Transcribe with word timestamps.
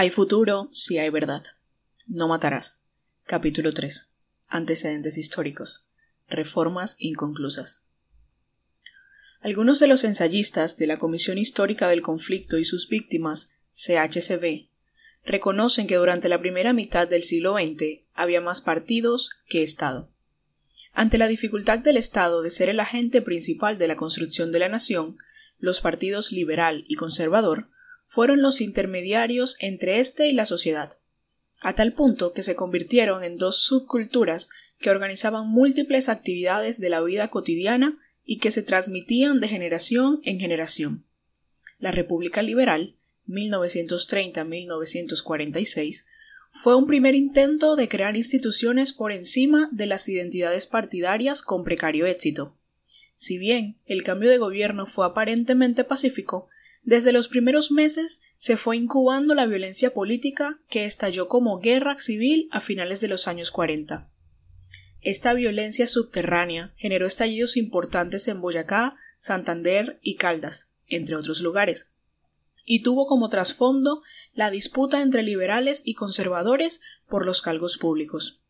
Hay 0.00 0.08
futuro 0.08 0.70
si 0.72 0.96
hay 0.96 1.10
verdad. 1.10 1.42
No 2.06 2.26
matarás. 2.26 2.80
Capítulo 3.26 3.74
3. 3.74 4.08
Antecedentes 4.48 5.18
históricos. 5.18 5.90
Reformas 6.26 6.96
inconclusas. 6.98 7.90
Algunos 9.42 9.78
de 9.78 9.88
los 9.88 10.04
ensayistas 10.04 10.78
de 10.78 10.86
la 10.86 10.96
Comisión 10.96 11.36
Histórica 11.36 11.86
del 11.86 12.00
Conflicto 12.00 12.56
y 12.56 12.64
sus 12.64 12.88
víctimas, 12.88 13.52
CHCB, 13.68 14.70
reconocen 15.26 15.86
que 15.86 15.96
durante 15.96 16.30
la 16.30 16.40
primera 16.40 16.72
mitad 16.72 17.06
del 17.06 17.22
siglo 17.22 17.56
XX 17.58 18.00
había 18.14 18.40
más 18.40 18.62
partidos 18.62 19.28
que 19.48 19.62
Estado. 19.62 20.10
Ante 20.94 21.18
la 21.18 21.28
dificultad 21.28 21.78
del 21.78 21.98
Estado 21.98 22.40
de 22.40 22.50
ser 22.50 22.70
el 22.70 22.80
agente 22.80 23.20
principal 23.20 23.76
de 23.76 23.88
la 23.88 23.96
construcción 23.96 24.50
de 24.50 24.60
la 24.60 24.70
nación, 24.70 25.18
los 25.58 25.82
partidos 25.82 26.32
liberal 26.32 26.86
y 26.88 26.94
conservador 26.94 27.68
fueron 28.10 28.42
los 28.42 28.60
intermediarios 28.60 29.56
entre 29.60 30.00
éste 30.00 30.26
y 30.26 30.32
la 30.32 30.44
sociedad, 30.44 30.98
a 31.60 31.76
tal 31.76 31.92
punto 31.92 32.32
que 32.32 32.42
se 32.42 32.56
convirtieron 32.56 33.22
en 33.22 33.36
dos 33.36 33.62
subculturas 33.62 34.50
que 34.80 34.90
organizaban 34.90 35.46
múltiples 35.46 36.08
actividades 36.08 36.80
de 36.80 36.88
la 36.88 37.00
vida 37.02 37.30
cotidiana 37.30 38.00
y 38.24 38.38
que 38.38 38.50
se 38.50 38.64
transmitían 38.64 39.38
de 39.38 39.46
generación 39.46 40.20
en 40.24 40.40
generación. 40.40 41.06
La 41.78 41.92
República 41.92 42.42
Liberal, 42.42 42.96
1930-1946, 43.28 46.06
fue 46.50 46.74
un 46.74 46.88
primer 46.88 47.14
intento 47.14 47.76
de 47.76 47.88
crear 47.88 48.16
instituciones 48.16 48.92
por 48.92 49.12
encima 49.12 49.68
de 49.70 49.86
las 49.86 50.08
identidades 50.08 50.66
partidarias 50.66 51.42
con 51.42 51.62
precario 51.62 52.06
éxito. 52.06 52.56
Si 53.14 53.38
bien 53.38 53.76
el 53.86 54.02
cambio 54.02 54.30
de 54.30 54.38
gobierno 54.38 54.86
fue 54.86 55.06
aparentemente 55.06 55.84
pacífico, 55.84 56.48
desde 56.82 57.12
los 57.12 57.28
primeros 57.28 57.70
meses 57.70 58.22
se 58.36 58.56
fue 58.56 58.76
incubando 58.76 59.34
la 59.34 59.46
violencia 59.46 59.92
política 59.92 60.60
que 60.68 60.84
estalló 60.84 61.28
como 61.28 61.58
guerra 61.58 61.98
civil 61.98 62.48
a 62.50 62.60
finales 62.60 63.00
de 63.00 63.08
los 63.08 63.28
años 63.28 63.50
40. 63.50 64.10
Esta 65.00 65.32
violencia 65.34 65.86
subterránea 65.86 66.74
generó 66.76 67.06
estallidos 67.06 67.56
importantes 67.56 68.28
en 68.28 68.40
Boyacá, 68.40 68.96
Santander 69.18 69.98
y 70.02 70.16
Caldas, 70.16 70.72
entre 70.88 71.16
otros 71.16 71.40
lugares, 71.40 71.92
y 72.64 72.82
tuvo 72.82 73.06
como 73.06 73.28
trasfondo 73.28 74.02
la 74.34 74.50
disputa 74.50 75.02
entre 75.02 75.22
liberales 75.22 75.82
y 75.84 75.94
conservadores 75.94 76.80
por 77.08 77.24
los 77.24 77.42
cargos 77.42 77.78
públicos 77.78 78.40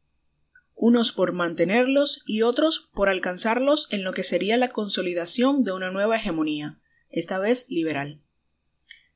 unos 0.81 1.13
por 1.13 1.33
mantenerlos 1.33 2.23
y 2.25 2.41
otros 2.41 2.89
por 2.95 3.11
alcanzarlos 3.11 3.87
en 3.91 4.03
lo 4.03 4.15
que 4.15 4.23
sería 4.23 4.57
la 4.57 4.71
consolidación 4.71 5.63
de 5.63 5.73
una 5.73 5.91
nueva 5.91 6.17
hegemonía, 6.17 6.81
esta 7.11 7.39
vez 7.39 7.67
liberal. 7.69 8.21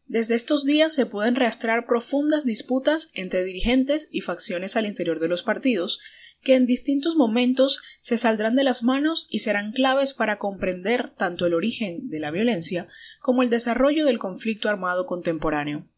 Desde 0.07 0.35
estos 0.35 0.65
días 0.65 0.95
se 0.95 1.07
pueden 1.07 1.35
rastrear 1.35 1.87
profundas 1.87 2.45
disputas 2.45 3.11
entre 3.15 3.45
dirigentes 3.45 4.09
y 4.13 4.21
facciones 4.21 4.77
al 4.77 4.87
interior 4.87 5.19
de 5.19 5.29
los 5.29 5.43
partidos, 5.43 6.01
que 6.43 6.55
en 6.55 6.67
distintos 6.67 7.17
momentos 7.17 7.81
se 8.01 8.19
saldrán 8.19 8.55
de 8.55 8.65
las 8.65 8.83
manos 8.83 9.27
y 9.31 9.39
serán 9.39 9.73
claves 9.73 10.13
para 10.13 10.39
comprender 10.39 11.09
tanto 11.09 11.47
el 11.47 11.55
origen 11.55 12.11
de 12.11 12.21
la 12.21 12.31
violencia 12.31 12.87
como 13.21 13.43
el 13.43 13.49
desarrollo 13.49 14.05
del 14.05 14.19
conflicto 14.19 14.69
armado 14.69 15.07
contemporáneo. 15.07 15.89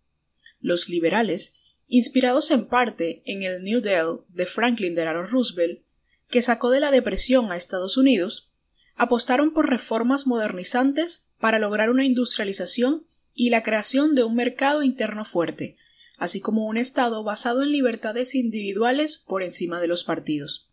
Los 0.61 0.89
liberales 0.89 1.57
inspirados 1.89 2.51
en 2.51 2.67
parte 2.67 3.23
en 3.27 3.43
el 3.43 3.63
New 3.63 3.81
Deal 3.81 4.25
de 4.29 4.47
Franklin 4.47 4.95
Delano 4.95 5.25
Roosevelt, 5.25 5.83
que 6.29 6.43
sacó 6.43 6.71
de 6.71 6.81
la 6.81 6.91
depresión 6.91 7.51
a 7.51 7.57
Estados 7.57 7.97
Unidos, 7.97 8.53
apostaron 8.95 9.53
por 9.53 9.69
reformas 9.69 10.27
modernizantes 10.27 11.26
para 11.39 11.59
lograr 11.59 11.91
una 11.91 12.05
industrialización 12.05 13.07
y 13.35 13.51
la 13.51 13.63
creación 13.63 14.15
de 14.15 14.25
un 14.25 14.35
mercado 14.35 14.83
interno 14.83 15.25
fuerte, 15.25 15.77
así 16.17 16.41
como 16.41 16.67
un 16.67 16.79
Estado 16.79 17.23
basado 17.23 17.63
en 17.63 17.71
libertades 17.71 18.35
individuales 18.35 19.19
por 19.19 19.43
encima 19.43 19.79
de 19.81 19.89
los 19.89 20.05
partidos. 20.05 20.71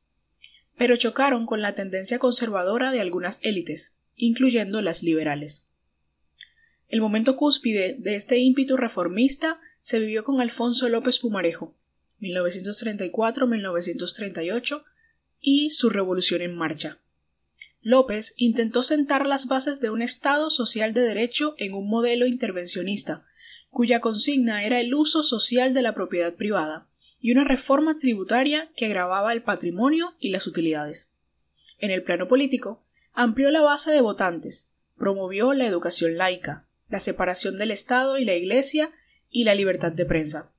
Pero 0.78 0.96
chocaron 0.96 1.46
con 1.46 1.62
la 1.62 1.76
tendencia 1.76 2.20
conservadora 2.20 2.92
de 2.92 3.02
algunas 3.02 3.40
élites, 3.44 3.98
incluyendo 4.16 4.82
las 4.82 5.04
liberales. 5.04 5.68
El 6.88 7.02
momento 7.02 7.36
cúspide 7.36 7.98
de 8.00 8.16
este 8.16 8.38
ímpetu 8.38 8.78
reformista 8.78 9.60
se 9.82 10.00
vivió 10.00 10.24
con 10.24 10.40
Alfonso 10.42 10.88
López 10.90 11.20
Pumarejo, 11.20 11.76
1934-1938, 12.22 14.84
y 15.42 15.72
su 15.72 15.90
Revolución 15.90 16.42
en 16.42 16.56
Marcha. 16.56 17.03
López 17.84 18.34
intentó 18.38 18.82
sentar 18.82 19.28
las 19.28 19.48
bases 19.48 19.82
de 19.82 19.90
un 19.90 20.02
Estado 20.02 20.50
social 20.50 20.94
de 20.94 21.02
derecho 21.02 21.54
en 21.58 21.74
un 21.74 21.90
modelo 21.90 22.26
intervencionista, 22.26 23.26
cuya 23.70 24.00
consigna 24.00 24.64
era 24.64 24.80
el 24.80 24.96
uso 24.96 25.22
social 25.22 25.74
de 25.74 25.82
la 25.82 25.94
propiedad 25.94 26.34
privada, 26.34 26.88
y 27.20 27.32
una 27.34 27.44
reforma 27.44 27.98
tributaria 27.98 28.72
que 28.76 28.86
agravaba 28.86 29.34
el 29.34 29.44
patrimonio 29.44 30.16
y 30.20 30.30
las 30.30 30.48
utilidades. 30.48 31.14
En 31.78 31.92
el 31.92 32.04
plano 32.04 32.30
político, 32.30 32.84
amplió 33.12 33.52
la 33.52 33.62
base 33.62 33.92
de 33.92 34.02
votantes, 34.02 34.72
promovió 34.98 35.54
la 35.54 35.68
educación 35.68 36.18
laica, 36.18 36.66
la 36.88 37.02
separación 37.02 37.58
del 37.58 37.72
Estado 37.72 38.18
y 38.18 38.24
la 38.24 38.36
Iglesia 38.36 38.92
y 39.30 39.44
la 39.44 39.56
libertad 39.56 39.92
de 39.92 40.06
prensa. 40.06 40.54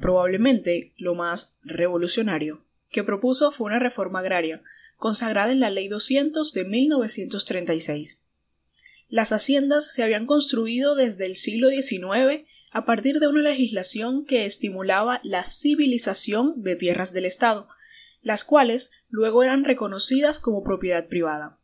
Probablemente 0.00 0.94
lo 0.96 1.14
más 1.14 1.58
revolucionario 1.62 2.64
que 2.88 3.04
propuso 3.04 3.50
fue 3.50 3.66
una 3.66 3.78
reforma 3.78 4.20
agraria, 4.20 4.62
consagrada 4.96 5.52
en 5.52 5.60
la 5.60 5.70
Ley 5.70 5.88
200 5.88 6.52
de 6.52 6.64
1936. 6.64 8.22
Las 9.08 9.32
haciendas 9.32 9.92
se 9.92 10.02
habían 10.02 10.26
construido 10.26 10.94
desde 10.94 11.26
el 11.26 11.36
siglo 11.36 11.68
XIX 11.68 12.44
a 12.72 12.84
partir 12.84 13.20
de 13.20 13.28
una 13.28 13.42
legislación 13.42 14.24
que 14.24 14.44
estimulaba 14.44 15.20
la 15.22 15.44
civilización 15.44 16.54
de 16.62 16.76
tierras 16.76 17.12
del 17.12 17.24
Estado, 17.24 17.68
las 18.22 18.44
cuales 18.44 18.90
luego 19.08 19.44
eran 19.44 19.64
reconocidas 19.64 20.40
como 20.40 20.64
propiedad 20.64 21.06
privada. 21.06 21.60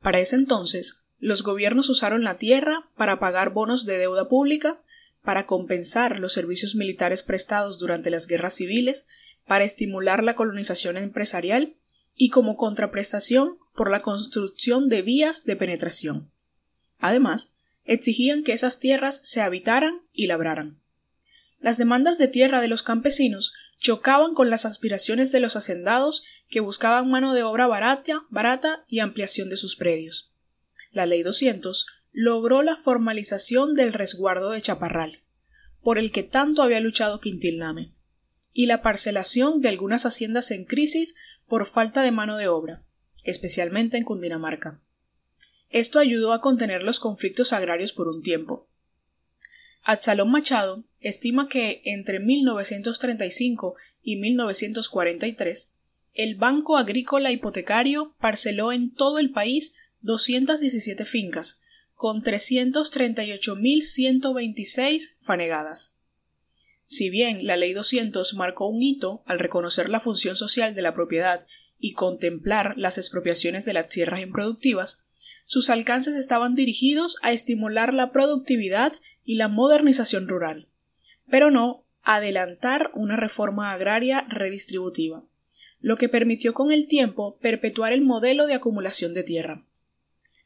Para 0.00 0.18
ese 0.18 0.34
entonces, 0.34 1.04
los 1.20 1.44
gobiernos 1.44 1.88
usaron 1.88 2.24
la 2.24 2.36
tierra 2.36 2.90
para 2.96 3.20
pagar 3.20 3.50
bonos 3.50 3.86
de 3.86 3.98
deuda 3.98 4.28
pública, 4.28 4.82
para 5.22 5.46
compensar 5.46 6.18
los 6.18 6.32
servicios 6.32 6.74
militares 6.74 7.22
prestados 7.22 7.78
durante 7.78 8.10
las 8.10 8.26
guerras 8.26 8.54
civiles, 8.54 9.06
para 9.46 9.64
estimular 9.64 10.24
la 10.24 10.34
colonización 10.34 10.96
empresarial 10.96 11.76
y 12.14 12.28
como 12.28 12.56
contraprestación 12.56 13.58
por 13.74 13.90
la 13.90 14.00
construcción 14.00 14.88
de 14.88 15.02
vías 15.02 15.44
de 15.44 15.56
penetración. 15.56 16.30
Además, 16.98 17.56
exigían 17.84 18.44
que 18.44 18.52
esas 18.52 18.78
tierras 18.78 19.20
se 19.24 19.40
habitaran 19.40 20.02
y 20.12 20.26
labraran. 20.26 20.80
Las 21.58 21.78
demandas 21.78 22.18
de 22.18 22.28
tierra 22.28 22.60
de 22.60 22.68
los 22.68 22.82
campesinos 22.82 23.54
chocaban 23.78 24.34
con 24.34 24.50
las 24.50 24.64
aspiraciones 24.64 25.32
de 25.32 25.40
los 25.40 25.56
hacendados 25.56 26.24
que 26.48 26.60
buscaban 26.60 27.10
mano 27.10 27.34
de 27.34 27.42
obra 27.42 27.66
barata, 27.66 28.24
barata 28.30 28.84
y 28.88 29.00
ampliación 29.00 29.48
de 29.48 29.56
sus 29.56 29.76
predios 29.76 30.32
la 30.92 31.06
Ley 31.06 31.22
200, 31.22 31.86
logró 32.12 32.62
la 32.62 32.76
formalización 32.76 33.74
del 33.74 33.92
resguardo 33.92 34.50
de 34.50 34.60
Chaparral, 34.60 35.22
por 35.80 35.98
el 35.98 36.12
que 36.12 36.22
tanto 36.22 36.62
había 36.62 36.80
luchado 36.80 37.20
Quintil 37.20 37.58
Name, 37.58 37.94
y 38.52 38.66
la 38.66 38.82
parcelación 38.82 39.60
de 39.62 39.70
algunas 39.70 40.04
haciendas 40.04 40.50
en 40.50 40.64
crisis 40.64 41.14
por 41.52 41.66
falta 41.66 42.00
de 42.00 42.12
mano 42.12 42.38
de 42.38 42.48
obra, 42.48 42.82
especialmente 43.24 43.98
en 43.98 44.04
Cundinamarca. 44.04 44.80
Esto 45.68 45.98
ayudó 45.98 46.32
a 46.32 46.40
contener 46.40 46.82
los 46.82 46.98
conflictos 46.98 47.52
agrarios 47.52 47.92
por 47.92 48.08
un 48.08 48.22
tiempo. 48.22 48.70
Absalón 49.82 50.30
Machado 50.30 50.86
estima 50.98 51.50
que 51.50 51.82
entre 51.84 52.20
1935 52.20 53.76
y 54.00 54.16
1943 54.16 55.76
el 56.14 56.36
Banco 56.36 56.78
Agrícola 56.78 57.30
Hipotecario 57.30 58.16
parceló 58.18 58.72
en 58.72 58.94
todo 58.94 59.18
el 59.18 59.30
país 59.30 59.74
217 60.00 61.04
fincas, 61.04 61.60
con 61.92 62.22
338.126 62.22 65.16
fanegadas. 65.18 65.98
Si 66.92 67.08
bien 67.08 67.46
la 67.46 67.56
Ley 67.56 67.72
200 67.72 68.34
marcó 68.34 68.68
un 68.68 68.82
hito 68.82 69.22
al 69.24 69.38
reconocer 69.38 69.88
la 69.88 69.98
función 69.98 70.36
social 70.36 70.74
de 70.74 70.82
la 70.82 70.92
propiedad 70.92 71.46
y 71.78 71.94
contemplar 71.94 72.74
las 72.76 72.98
expropiaciones 72.98 73.64
de 73.64 73.72
las 73.72 73.88
tierras 73.88 74.20
improductivas, 74.20 75.06
sus 75.46 75.70
alcances 75.70 76.16
estaban 76.16 76.54
dirigidos 76.54 77.16
a 77.22 77.32
estimular 77.32 77.94
la 77.94 78.12
productividad 78.12 78.92
y 79.24 79.36
la 79.36 79.48
modernización 79.48 80.28
rural, 80.28 80.68
pero 81.30 81.50
no 81.50 81.86
adelantar 82.02 82.90
una 82.92 83.16
reforma 83.16 83.72
agraria 83.72 84.26
redistributiva, 84.28 85.24
lo 85.80 85.96
que 85.96 86.10
permitió 86.10 86.52
con 86.52 86.72
el 86.72 86.88
tiempo 86.88 87.38
perpetuar 87.38 87.94
el 87.94 88.02
modelo 88.02 88.46
de 88.46 88.52
acumulación 88.52 89.14
de 89.14 89.22
tierra. 89.22 89.66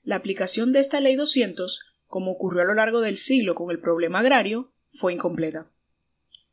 La 0.04 0.14
aplicación 0.14 0.70
de 0.70 0.78
esta 0.78 1.00
Ley 1.00 1.16
200, 1.16 1.86
como 2.06 2.30
ocurrió 2.30 2.62
a 2.62 2.66
lo 2.66 2.74
largo 2.74 3.00
del 3.00 3.18
siglo 3.18 3.56
con 3.56 3.72
el 3.72 3.80
problema 3.80 4.20
agrario, 4.20 4.72
fue 4.86 5.12
incompleta. 5.12 5.72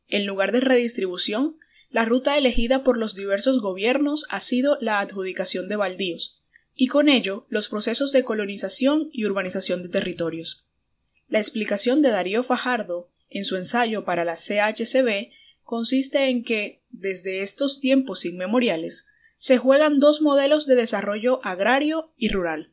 En 0.08 0.26
lugar 0.26 0.52
de 0.52 0.60
redistribución, 0.60 1.58
la 1.90 2.04
ruta 2.04 2.36
elegida 2.36 2.82
por 2.82 2.98
los 2.98 3.14
diversos 3.14 3.60
gobiernos 3.60 4.26
ha 4.28 4.40
sido 4.40 4.78
la 4.80 5.00
adjudicación 5.00 5.68
de 5.68 5.76
baldíos, 5.76 6.42
y 6.74 6.88
con 6.88 7.08
ello 7.08 7.46
los 7.48 7.68
procesos 7.68 8.12
de 8.12 8.24
colonización 8.24 9.10
y 9.12 9.24
urbanización 9.24 9.82
de 9.82 9.88
territorios. 9.88 10.66
La 11.28 11.38
explicación 11.38 12.02
de 12.02 12.10
Darío 12.10 12.42
Fajardo 12.42 13.10
en 13.30 13.44
su 13.44 13.56
ensayo 13.56 14.04
para 14.04 14.24
la 14.24 14.34
CHCB 14.34 15.30
consiste 15.62 16.28
en 16.28 16.44
que, 16.44 16.82
desde 16.90 17.42
estos 17.42 17.80
tiempos 17.80 18.24
inmemoriales, 18.24 19.06
se 19.36 19.58
juegan 19.58 19.98
dos 19.98 20.22
modelos 20.22 20.66
de 20.66 20.74
desarrollo 20.74 21.40
agrario 21.44 22.12
y 22.16 22.28
rural. 22.28 22.72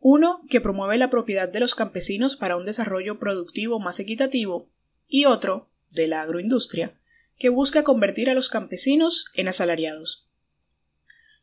Uno 0.00 0.42
que 0.48 0.60
promueve 0.60 0.98
la 0.98 1.10
propiedad 1.10 1.48
de 1.48 1.60
los 1.60 1.74
campesinos 1.74 2.36
para 2.36 2.56
un 2.56 2.64
desarrollo 2.64 3.18
productivo 3.18 3.80
más 3.80 4.00
equitativo 4.00 4.70
y 5.06 5.24
otro, 5.24 5.70
de 5.94 6.08
la 6.08 6.22
agroindustria, 6.22 6.98
que 7.38 7.48
busca 7.48 7.82
convertir 7.82 8.30
a 8.30 8.34
los 8.34 8.50
campesinos 8.50 9.26
en 9.34 9.48
asalariados. 9.48 10.28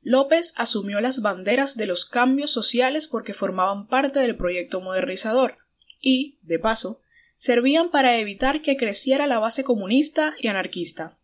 López 0.01 0.53
asumió 0.57 0.99
las 0.99 1.21
banderas 1.21 1.77
de 1.77 1.85
los 1.85 2.05
cambios 2.05 2.51
sociales 2.51 3.07
porque 3.07 3.33
formaban 3.33 3.87
parte 3.87 4.19
del 4.19 4.35
proyecto 4.35 4.81
modernizador 4.81 5.57
y, 5.99 6.39
de 6.41 6.57
paso, 6.57 7.01
servían 7.35 7.91
para 7.91 8.17
evitar 8.17 8.61
que 8.61 8.77
creciera 8.77 9.27
la 9.27 9.39
base 9.39 9.63
comunista 9.63 10.33
y 10.39 10.47
anarquista. 10.47 11.17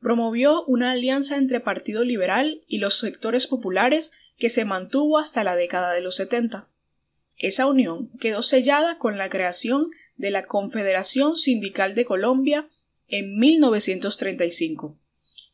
Promovió 0.00 0.64
una 0.64 0.92
alianza 0.92 1.36
entre 1.36 1.60
Partido 1.60 2.04
Liberal 2.04 2.62
y 2.66 2.78
los 2.78 2.98
sectores 2.98 3.46
populares 3.46 4.12
que 4.38 4.48
se 4.48 4.64
mantuvo 4.64 5.18
hasta 5.18 5.44
la 5.44 5.56
década 5.56 5.92
de 5.92 6.00
los 6.00 6.16
70. 6.16 6.68
Esa 7.36 7.66
unión 7.66 8.10
quedó 8.18 8.42
sellada 8.42 8.98
con 8.98 9.18
la 9.18 9.28
creación 9.28 9.88
de 10.18 10.30
la 10.30 10.44
Confederación 10.44 11.36
Sindical 11.36 11.94
de 11.94 12.04
Colombia 12.04 12.68
en 13.06 13.38
1935, 13.38 14.98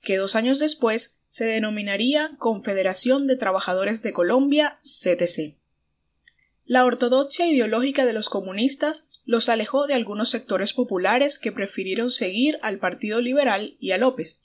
que 0.02 0.16
dos 0.16 0.34
años 0.34 0.58
después 0.58 1.20
se 1.28 1.44
denominaría 1.44 2.32
Confederación 2.38 3.26
de 3.26 3.36
Trabajadores 3.36 4.02
de 4.02 4.12
Colombia, 4.12 4.78
CTC. 4.82 5.56
La 6.64 6.84
ortodoxia 6.84 7.46
ideológica 7.46 8.06
de 8.06 8.14
los 8.14 8.30
comunistas 8.30 9.08
los 9.24 9.48
alejó 9.48 9.86
de 9.86 9.94
algunos 9.94 10.30
sectores 10.30 10.72
populares 10.72 11.38
que 11.38 11.52
prefirieron 11.52 12.10
seguir 12.10 12.58
al 12.62 12.78
Partido 12.78 13.20
Liberal 13.20 13.76
y 13.78 13.92
a 13.92 13.98
López, 13.98 14.44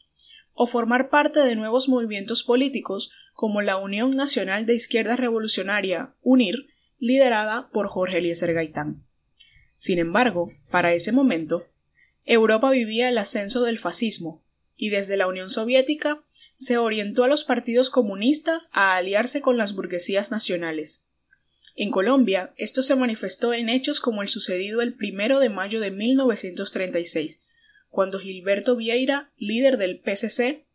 o 0.53 0.67
formar 0.67 1.09
parte 1.09 1.39
de 1.39 1.55
nuevos 1.55 1.87
movimientos 1.87 2.43
políticos 2.43 3.11
como 3.33 3.61
la 3.61 3.77
Unión 3.77 4.17
Nacional 4.17 4.65
de 4.65 4.75
Izquierda 4.75 5.15
Revolucionaria, 5.15 6.13
UNIR, 6.21 6.67
liderada 6.97 7.69
por 7.71 7.87
Jorge 7.87 8.17
Eliezer 8.17 8.53
Gaitán. 8.53 9.08
Sin 9.79 9.97
embargo, 9.97 10.51
para 10.71 10.93
ese 10.93 11.13
momento, 11.13 11.65
Europa 12.25 12.69
vivía 12.69 13.07
el 13.07 13.17
ascenso 13.17 13.63
del 13.63 13.79
fascismo, 13.79 14.43
y 14.75 14.89
desde 14.89 15.15
la 15.15 15.25
Unión 15.25 15.49
Soviética 15.49 16.21
se 16.53 16.77
orientó 16.77 17.23
a 17.23 17.29
los 17.29 17.45
partidos 17.45 17.89
comunistas 17.89 18.69
a 18.73 18.97
aliarse 18.97 19.39
con 19.39 19.57
las 19.57 19.73
burguesías 19.73 20.31
nacionales. 20.31 21.07
En 21.75 21.91
Colombia, 21.91 22.53
esto 22.57 22.83
se 22.83 22.97
manifestó 22.97 23.53
en 23.53 23.69
hechos 23.69 24.01
como 24.01 24.21
el 24.21 24.27
sucedido 24.27 24.81
el 24.81 24.95
primero 24.95 25.39
de 25.39 25.49
mayo 25.49 25.79
de 25.79 25.91
1936, 25.91 27.47
cuando 27.87 28.19
Gilberto 28.19 28.75
Vieira, 28.75 29.31
líder 29.37 29.77
del 29.77 30.01
PCC, 30.01 30.65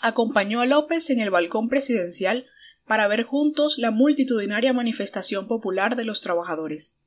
acompañó 0.00 0.60
a 0.60 0.66
López 0.66 1.10
en 1.10 1.18
el 1.18 1.30
balcón 1.30 1.68
presidencial 1.68 2.46
para 2.86 3.08
ver 3.08 3.24
juntos 3.24 3.78
la 3.78 3.90
multitudinaria 3.90 4.72
manifestación 4.72 5.48
popular 5.48 5.96
de 5.96 6.04
los 6.04 6.20
trabajadores. 6.20 7.00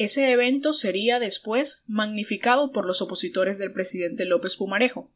Ese 0.00 0.30
evento 0.30 0.72
sería 0.72 1.18
después 1.18 1.84
magnificado 1.86 2.72
por 2.72 2.86
los 2.86 3.02
opositores 3.02 3.58
del 3.58 3.70
presidente 3.70 4.24
López 4.24 4.56
Pumarejo, 4.56 5.12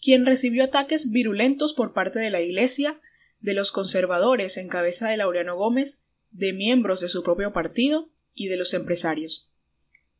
quien 0.00 0.24
recibió 0.24 0.64
ataques 0.64 1.10
virulentos 1.10 1.74
por 1.74 1.92
parte 1.92 2.18
de 2.18 2.30
la 2.30 2.40
Iglesia, 2.40 2.98
de 3.40 3.52
los 3.52 3.72
conservadores 3.72 4.56
en 4.56 4.68
cabeza 4.68 5.10
de 5.10 5.18
Laureano 5.18 5.54
Gómez, 5.56 6.06
de 6.30 6.54
miembros 6.54 7.02
de 7.02 7.10
su 7.10 7.22
propio 7.22 7.52
partido 7.52 8.08
y 8.32 8.48
de 8.48 8.56
los 8.56 8.72
empresarios. 8.72 9.50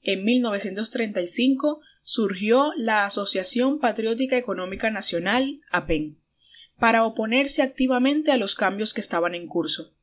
En 0.03 0.27
1935 0.27 1.81
surgió 2.03 2.73
la 2.77 3.07
Asociación 3.07 3.79
Patriótica 3.79 4.37
Económica 4.37 4.91
Nacional, 4.91 5.63
APEN, 5.71 6.19
para 6.79 7.07
oponerse 7.07 7.63
activamente 7.63 8.31
a 8.31 8.37
los 8.37 8.57
cambios 8.57 8.93
que 8.93 9.01
estaban 9.01 9.35
en 9.35 9.47
curso. 9.47 9.95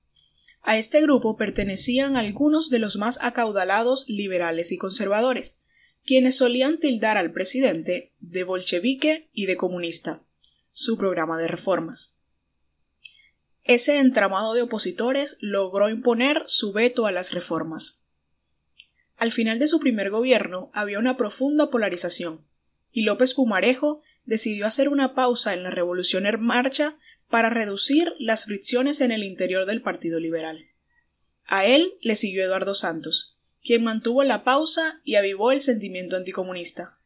A 0.61 0.77
este 0.77 1.01
grupo 1.01 1.38
pertenecían 1.38 2.17
algunos 2.17 2.69
de 2.69 2.79
los 2.79 2.97
más 2.97 3.17
acaudalados 3.21 4.07
liberales 4.07 4.71
y 4.71 4.77
conservadores, 4.77 5.65
quienes 6.06 6.38
solían 6.38 6.79
tildar 6.79 7.17
al 7.17 7.31
presidente 7.31 8.13
de 8.19 8.44
bolchevique 8.44 9.29
y 9.33 9.45
de 9.45 9.57
comunista, 9.57 10.23
su 10.71 10.97
programa 10.97 11.38
de 11.38 11.47
reformas. 11.47 12.21
Ese 13.63 14.00
entramado 14.00 14.53
de 14.53 14.63
opositores 14.63 15.38
logró 15.41 15.89
imponer 15.89 16.44
su 16.47 16.73
veto 16.73 17.06
a 17.06 17.11
las 17.11 17.31
reformas. 17.33 18.06
Al 19.15 19.31
final 19.31 19.59
de 19.59 19.67
su 19.67 19.79
primer 19.79 20.09
gobierno 20.09 20.71
había 20.73 20.97
una 20.97 21.17
profunda 21.17 21.69
polarización, 21.69 22.47
y 22.91 23.03
López 23.03 23.33
Pumarejo 23.33 24.01
decidió 24.25 24.65
hacer 24.65 24.89
una 24.89 25.13
pausa 25.13 25.53
en 25.53 25.63
la 25.63 25.71
revolución 25.71 26.25
en 26.25 26.41
marcha 26.41 26.97
para 27.30 27.50
reducir 27.50 28.14
las 28.20 28.46
fricciones 28.46 29.02
en 29.02 29.12
el 29.12 29.24
interior 29.24 29.66
del 29.66 29.81
Partido 29.81 30.20
Liberal. 30.20 30.68
A 31.46 31.66
él 31.66 31.94
le 32.02 32.16
siguió 32.16 32.44
Eduardo 32.44 32.76
Santos, 32.76 33.38
quien 33.64 33.84
mantuvo 33.84 34.24
la 34.24 34.44
pausa 34.44 35.02
y 35.04 35.16
avivó 35.16 35.52
el 35.52 35.62
sentimiento 35.62 36.16
anticomunista. 36.16 37.00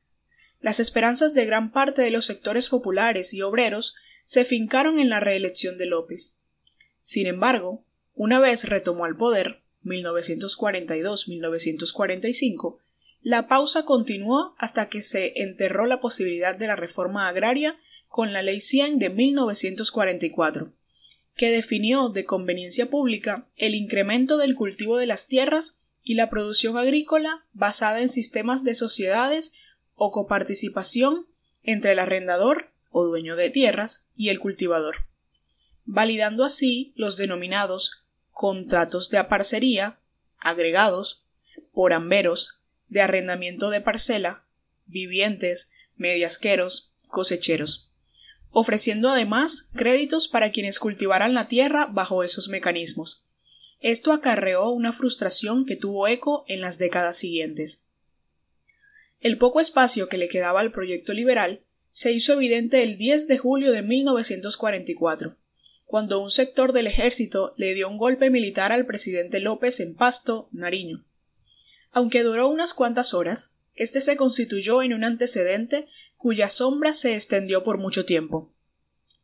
Las 0.59 0.79
esperanzas 0.79 1.33
de 1.33 1.45
gran 1.45 1.71
parte 1.71 2.01
de 2.01 2.11
los 2.11 2.25
sectores 2.25 2.69
populares 2.69 3.33
y 3.33 3.41
obreros 3.41 3.95
se 4.23 4.45
fincaron 4.45 4.99
en 4.99 5.09
la 5.09 5.19
reelección 5.19 5.77
de 5.77 5.87
López. 5.87 6.39
Sin 7.03 7.27
embargo, 7.27 7.85
una 8.13 8.39
vez 8.39 8.69
retomó 8.69 9.03
al 9.05 9.17
poder, 9.17 9.61
1942-1945, 9.83 12.79
la 13.21 13.47
pausa 13.47 13.83
continuó 13.83 14.55
hasta 14.57 14.87
que 14.87 15.01
se 15.01 15.41
enterró 15.41 15.85
la 15.85 15.99
posibilidad 15.99 16.55
de 16.55 16.67
la 16.67 16.75
reforma 16.75 17.27
agraria 17.27 17.77
con 18.13 18.31
la 18.31 18.43
Ley 18.43 18.61
100 18.61 18.99
de 18.99 19.09
1944, 19.09 20.71
que 21.35 21.49
definió 21.49 22.09
de 22.09 22.25
conveniencia 22.25 22.87
pública 22.87 23.47
el 23.57 23.73
incremento 23.73 24.37
del 24.37 24.53
cultivo 24.53 24.99
de 24.99 25.07
las 25.07 25.27
tierras 25.27 25.81
y 26.03 26.13
la 26.13 26.29
producción 26.29 26.77
agrícola 26.77 27.47
basada 27.53 28.01
en 28.01 28.09
sistemas 28.09 28.63
de 28.63 28.75
sociedades 28.75 29.55
o 29.95 30.11
coparticipación 30.11 31.25
entre 31.63 31.93
el 31.93 31.97
arrendador 31.97 32.71
o 32.91 33.03
dueño 33.03 33.35
de 33.35 33.49
tierras 33.49 34.09
y 34.13 34.29
el 34.29 34.39
cultivador, 34.39 35.07
validando 35.83 36.43
así 36.43 36.93
los 36.95 37.17
denominados 37.17 38.03
contratos 38.29 39.09
de 39.09 39.17
aparcería, 39.17 39.99
agregados, 40.37 41.25
por 41.71 41.93
amberos, 41.93 42.61
de 42.89 43.01
arrendamiento 43.01 43.71
de 43.71 43.81
parcela, 43.81 44.45
vivientes, 44.85 45.71
mediasqueros, 45.95 46.93
cosecheros, 47.07 47.89
ofreciendo 48.53 49.09
además 49.09 49.69
créditos 49.75 50.27
para 50.27 50.51
quienes 50.51 50.79
cultivaran 50.79 51.33
la 51.33 51.47
tierra 51.47 51.87
bajo 51.91 52.23
esos 52.23 52.47
mecanismos. 52.47 53.25
Esto 53.79 54.13
acarreó 54.13 54.69
una 54.69 54.93
frustración 54.93 55.65
que 55.65 55.75
tuvo 55.75 56.07
eco 56.07 56.45
en 56.47 56.61
las 56.61 56.77
décadas 56.77 57.17
siguientes. 57.17 57.87
El 59.19 59.37
poco 59.37 59.59
espacio 59.59 60.07
que 60.07 60.17
le 60.17 60.29
quedaba 60.29 60.61
al 60.61 60.71
proyecto 60.71 61.13
liberal 61.13 61.63
se 61.91 62.11
hizo 62.11 62.33
evidente 62.33 62.83
el 62.83 62.97
10 62.97 63.27
de 63.27 63.37
julio 63.37 63.71
de 63.71 63.81
1944, 63.81 65.35
cuando 65.85 66.21
un 66.21 66.29
sector 66.29 66.73
del 66.73 66.87
ejército 66.87 67.53
le 67.57 67.73
dio 67.73 67.89
un 67.89 67.97
golpe 67.97 68.29
militar 68.29 68.71
al 68.71 68.85
presidente 68.85 69.39
López 69.39 69.79
en 69.79 69.95
Pasto, 69.95 70.47
Nariño. 70.51 71.05
Aunque 71.91 72.23
duró 72.23 72.47
unas 72.47 72.73
cuantas 72.73 73.13
horas, 73.13 73.57
este 73.75 74.01
se 74.01 74.15
constituyó 74.15 74.83
en 74.83 74.93
un 74.93 75.03
antecedente 75.03 75.87
cuya 76.23 76.49
sombra 76.49 76.93
se 76.93 77.15
extendió 77.15 77.65
por 77.65 77.79
mucho 77.79 78.05
tiempo. 78.05 78.55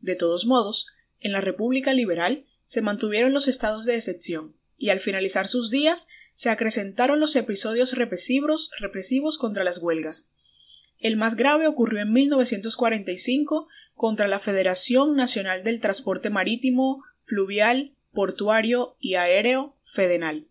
De 0.02 0.18
todos 0.18 0.46
modos, 0.46 0.88
en 1.22 1.32
la 1.32 1.40
República 1.40 1.94
Liberal 1.94 2.46
se 2.66 2.82
mantuvieron 2.82 3.32
los 3.32 3.48
estados 3.48 3.86
de 3.86 3.96
excepción, 3.96 4.58
y 4.78 4.90
al 4.90 5.00
finalizar 5.00 5.48
sus 5.48 5.70
días 5.70 6.10
se 6.34 6.50
acrecentaron 6.50 7.22
los 7.22 7.38
episodios 7.38 7.94
represivos, 7.94 8.70
represivos 8.82 9.38
contra 9.38 9.64
las 9.64 9.78
huelgas. 9.78 10.32
El 10.98 11.16
más 11.16 11.38
grave 11.38 11.68
ocurrió 11.68 12.02
en 12.02 12.12
1945 12.12 13.70
contra 13.96 14.28
la 14.28 14.40
Federación 14.40 15.16
Nacional 15.16 15.64
del 15.64 15.80
Transporte 15.80 16.30
Marítimo, 16.30 17.06
Fluvial, 17.24 17.96
Portuario 18.12 18.98
y 19.00 19.16
Aéreo 19.16 19.78
Fedenal, 19.84 20.50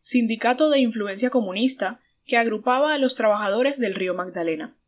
sindicato 0.00 0.70
de 0.70 0.78
influencia 0.78 1.28
comunista 1.28 2.00
que 2.24 2.38
agrupaba 2.38 2.94
a 2.94 2.98
los 2.98 3.16
trabajadores 3.16 3.78
del 3.78 3.94
río 3.94 4.14
Magdalena. 4.14 4.78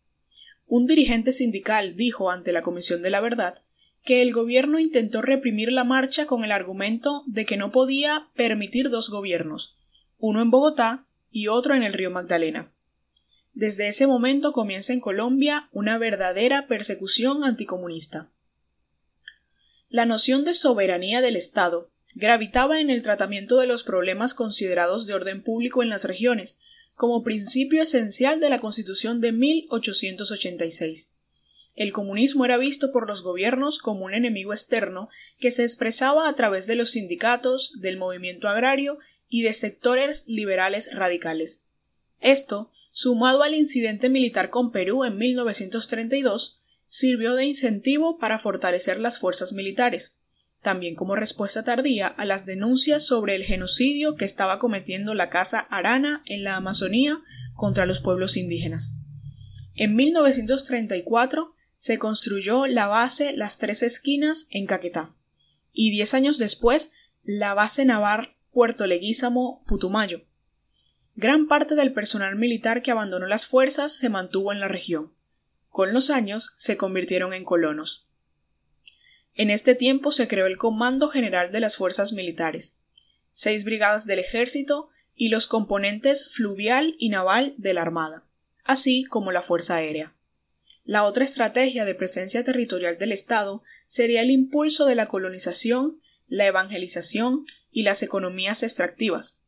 Un 0.66 0.86
dirigente 0.86 1.32
sindical 1.32 1.94
dijo 1.96 2.30
ante 2.30 2.52
la 2.52 2.62
Comisión 2.62 3.02
de 3.02 3.10
la 3.10 3.20
Verdad 3.20 3.54
que 4.02 4.22
el 4.22 4.32
gobierno 4.32 4.78
intentó 4.78 5.22
reprimir 5.22 5.72
la 5.72 5.84
marcha 5.84 6.26
con 6.26 6.44
el 6.44 6.52
argumento 6.52 7.24
de 7.26 7.44
que 7.44 7.56
no 7.56 7.72
podía 7.72 8.28
permitir 8.34 8.90
dos 8.90 9.08
gobiernos, 9.10 9.76
uno 10.18 10.42
en 10.42 10.50
Bogotá 10.50 11.06
y 11.30 11.48
otro 11.48 11.74
en 11.74 11.82
el 11.82 11.92
río 11.92 12.10
Magdalena. 12.10 12.72
Desde 13.52 13.88
ese 13.88 14.06
momento 14.06 14.52
comienza 14.52 14.92
en 14.92 15.00
Colombia 15.00 15.68
una 15.72 15.98
verdadera 15.98 16.66
persecución 16.66 17.42
anticomunista. 17.42 18.30
La 19.88 20.04
noción 20.04 20.44
de 20.44 20.52
soberanía 20.52 21.20
del 21.20 21.36
Estado 21.36 21.88
gravitaba 22.14 22.80
en 22.80 22.90
el 22.90 23.02
tratamiento 23.02 23.58
de 23.58 23.66
los 23.66 23.84
problemas 23.84 24.34
considerados 24.34 25.06
de 25.06 25.14
orden 25.14 25.42
público 25.42 25.82
en 25.82 25.90
las 25.90 26.04
regiones, 26.04 26.60
como 26.96 27.22
principio 27.22 27.82
esencial 27.82 28.40
de 28.40 28.50
la 28.50 28.58
Constitución 28.58 29.20
de 29.20 29.30
1886. 29.30 31.12
El 31.76 31.92
comunismo 31.92 32.46
era 32.46 32.56
visto 32.56 32.90
por 32.90 33.06
los 33.06 33.22
gobiernos 33.22 33.78
como 33.78 34.06
un 34.06 34.14
enemigo 34.14 34.54
externo 34.54 35.10
que 35.38 35.50
se 35.52 35.62
expresaba 35.62 36.26
a 36.26 36.34
través 36.34 36.66
de 36.66 36.74
los 36.74 36.92
sindicatos, 36.92 37.74
del 37.80 37.98
movimiento 37.98 38.48
agrario 38.48 38.98
y 39.28 39.42
de 39.42 39.52
sectores 39.52 40.26
liberales 40.26 40.90
radicales. 40.94 41.66
Esto, 42.20 42.72
sumado 42.92 43.42
al 43.42 43.54
incidente 43.54 44.08
militar 44.08 44.48
con 44.48 44.72
Perú 44.72 45.04
en 45.04 45.18
1932, 45.18 46.62
sirvió 46.86 47.34
de 47.34 47.44
incentivo 47.44 48.18
para 48.18 48.38
fortalecer 48.38 48.98
las 48.98 49.18
fuerzas 49.18 49.52
militares, 49.52 50.15
también 50.66 50.96
como 50.96 51.14
respuesta 51.14 51.62
tardía 51.62 52.08
a 52.08 52.24
las 52.24 52.44
denuncias 52.44 53.06
sobre 53.06 53.36
el 53.36 53.44
genocidio 53.44 54.16
que 54.16 54.24
estaba 54.24 54.58
cometiendo 54.58 55.14
la 55.14 55.30
Casa 55.30 55.60
Arana 55.60 56.24
en 56.26 56.42
la 56.42 56.56
Amazonía 56.56 57.20
contra 57.54 57.86
los 57.86 58.00
pueblos 58.00 58.36
indígenas. 58.36 58.94
En 59.76 59.94
1934 59.94 61.54
se 61.76 62.00
construyó 62.00 62.66
la 62.66 62.88
base 62.88 63.32
Las 63.32 63.58
Tres 63.58 63.84
Esquinas 63.84 64.48
en 64.50 64.66
Caquetá, 64.66 65.14
y 65.72 65.92
diez 65.92 66.14
años 66.14 66.36
después 66.36 66.90
la 67.22 67.54
base 67.54 67.84
naval 67.84 68.34
Puerto 68.50 68.88
Leguízamo 68.88 69.62
Putumayo. 69.68 70.22
Gran 71.14 71.46
parte 71.46 71.76
del 71.76 71.92
personal 71.92 72.34
militar 72.34 72.82
que 72.82 72.90
abandonó 72.90 73.26
las 73.26 73.46
fuerzas 73.46 73.96
se 73.96 74.08
mantuvo 74.08 74.52
en 74.52 74.58
la 74.58 74.66
región. 74.66 75.12
Con 75.68 75.92
los 75.92 76.10
años 76.10 76.54
se 76.56 76.76
convirtieron 76.76 77.34
en 77.34 77.44
colonos. 77.44 78.08
En 79.36 79.50
este 79.50 79.74
tiempo 79.74 80.12
se 80.12 80.28
creó 80.28 80.46
el 80.46 80.56
Comando 80.56 81.08
General 81.08 81.52
de 81.52 81.60
las 81.60 81.76
Fuerzas 81.76 82.14
Militares, 82.14 82.80
seis 83.30 83.64
brigadas 83.64 84.06
del 84.06 84.18
ejército 84.18 84.88
y 85.14 85.28
los 85.28 85.46
componentes 85.46 86.28
fluvial 86.28 86.96
y 86.98 87.10
naval 87.10 87.54
de 87.58 87.74
la 87.74 87.82
Armada, 87.82 88.24
así 88.64 89.04
como 89.04 89.32
la 89.32 89.42
Fuerza 89.42 89.76
Aérea. 89.76 90.14
La 90.84 91.04
otra 91.04 91.24
estrategia 91.24 91.84
de 91.84 91.94
presencia 91.94 92.44
territorial 92.44 92.96
del 92.96 93.12
Estado 93.12 93.62
sería 93.84 94.22
el 94.22 94.30
impulso 94.30 94.86
de 94.86 94.94
la 94.94 95.06
colonización, 95.06 95.98
la 96.28 96.46
evangelización 96.46 97.44
y 97.70 97.82
las 97.82 98.02
economías 98.02 98.62
extractivas. 98.62 99.42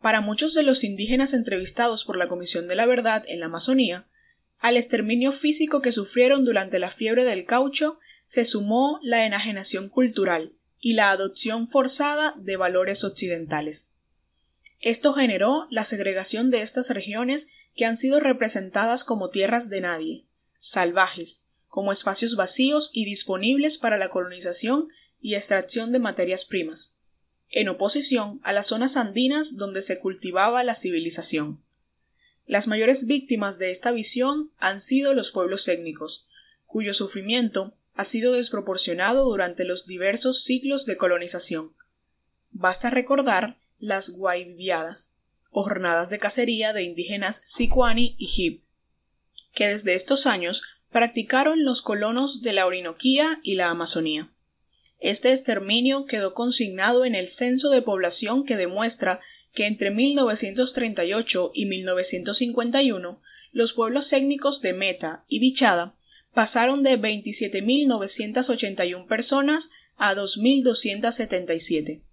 Para 0.00 0.20
muchos 0.20 0.54
de 0.54 0.62
los 0.62 0.84
indígenas 0.84 1.32
entrevistados 1.32 2.04
por 2.04 2.16
la 2.16 2.28
Comisión 2.28 2.68
de 2.68 2.76
la 2.76 2.86
Verdad 2.86 3.24
en 3.26 3.40
la 3.40 3.46
Amazonía, 3.46 4.06
al 4.58 4.76
exterminio 4.76 5.32
físico 5.32 5.80
que 5.80 5.92
sufrieron 5.92 6.44
durante 6.44 6.78
la 6.78 6.90
fiebre 6.90 7.24
del 7.24 7.44
caucho 7.44 7.98
se 8.26 8.44
sumó 8.44 8.98
la 9.02 9.24
enajenación 9.24 9.88
cultural 9.88 10.54
y 10.80 10.94
la 10.94 11.10
adopción 11.10 11.68
forzada 11.68 12.34
de 12.38 12.56
valores 12.56 13.04
occidentales. 13.04 13.92
Esto 14.80 15.12
generó 15.12 15.66
la 15.70 15.84
segregación 15.84 16.50
de 16.50 16.62
estas 16.62 16.90
regiones 16.90 17.48
que 17.74 17.84
han 17.84 17.96
sido 17.96 18.20
representadas 18.20 19.04
como 19.04 19.30
tierras 19.30 19.68
de 19.68 19.80
nadie, 19.80 20.26
salvajes, 20.58 21.48
como 21.66 21.92
espacios 21.92 22.36
vacíos 22.36 22.90
y 22.92 23.04
disponibles 23.04 23.78
para 23.78 23.98
la 23.98 24.08
colonización 24.08 24.88
y 25.20 25.34
extracción 25.34 25.92
de 25.92 25.98
materias 25.98 26.44
primas 26.44 26.98
en 27.50 27.68
oposición 27.68 28.40
a 28.42 28.52
las 28.52 28.68
zonas 28.68 28.96
andinas 28.96 29.56
donde 29.56 29.82
se 29.82 29.98
cultivaba 29.98 30.64
la 30.64 30.74
civilización. 30.74 31.64
Las 32.48 32.66
mayores 32.66 33.04
víctimas 33.04 33.58
de 33.58 33.70
esta 33.70 33.92
visión 33.92 34.50
han 34.56 34.80
sido 34.80 35.12
los 35.12 35.32
pueblos 35.32 35.68
étnicos, 35.68 36.26
cuyo 36.64 36.94
sufrimiento 36.94 37.74
ha 37.92 38.04
sido 38.04 38.32
desproporcionado 38.32 39.24
durante 39.24 39.66
los 39.66 39.86
diversos 39.86 40.44
ciclos 40.44 40.86
de 40.86 40.96
colonización. 40.96 41.74
Basta 42.50 42.88
recordar 42.88 43.58
las 43.78 44.08
guaybiadas, 44.08 45.12
o 45.50 45.62
jornadas 45.62 46.08
de 46.08 46.18
cacería 46.18 46.72
de 46.72 46.84
indígenas 46.84 47.42
Sicuani 47.44 48.16
y 48.18 48.30
Hib, 48.34 48.62
que 49.52 49.68
desde 49.68 49.92
estos 49.92 50.26
años 50.26 50.62
practicaron 50.90 51.64
los 51.64 51.82
colonos 51.82 52.40
de 52.40 52.54
la 52.54 52.64
Orinoquía 52.64 53.40
y 53.42 53.56
la 53.56 53.68
Amazonía. 53.68 54.32
Este 55.00 55.32
exterminio 55.32 56.06
quedó 56.06 56.32
consignado 56.32 57.04
en 57.04 57.14
el 57.14 57.28
censo 57.28 57.68
de 57.68 57.82
población 57.82 58.46
que 58.46 58.56
demuestra 58.56 59.20
que 59.58 59.66
entre 59.66 59.90
1938 59.90 61.50
y 61.52 61.66
1951 61.66 63.20
los 63.50 63.72
pueblos 63.72 64.12
étnicos 64.12 64.60
de 64.60 64.72
Meta 64.72 65.24
y 65.26 65.40
Bichada 65.40 65.96
pasaron 66.32 66.84
de 66.84 66.96
27.981 66.96 69.08
personas 69.08 69.70
a 69.96 70.14
2.277. 70.14 72.04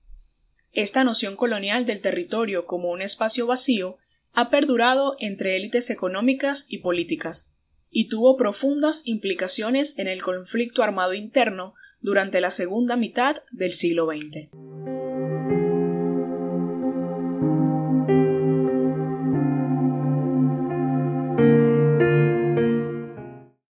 Esta 0.71 1.03
noción 1.03 1.35
colonial 1.35 1.85
del 1.85 2.01
territorio 2.01 2.65
como 2.65 2.89
un 2.89 3.03
espacio 3.03 3.45
vacío 3.45 3.99
ha 4.33 4.49
perdurado 4.49 5.15
entre 5.19 5.55
élites 5.55 5.91
económicas 5.91 6.65
y 6.67 6.79
políticas, 6.79 7.51
y 7.91 8.07
tuvo 8.07 8.37
profundas 8.37 9.03
implicaciones 9.05 9.99
en 9.99 10.07
el 10.07 10.23
conflicto 10.23 10.81
armado 10.81 11.13
interno 11.13 11.75
durante 12.01 12.41
la 12.41 12.49
segunda 12.49 12.97
mitad 12.97 13.35
del 13.51 13.73
siglo 13.73 14.07
XX. 14.07 14.49